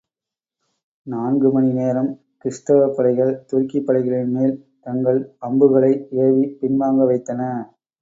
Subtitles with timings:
[1.07, 2.09] நான்கு மணி நேரம்,
[2.39, 5.93] கிறிஸ்தவப்படைகள் துருக்கிப்படைகளின் மேல் தங்கள் அம்புகளை
[6.21, 7.41] ஏவிப் பின்வாங்க வைத்தன.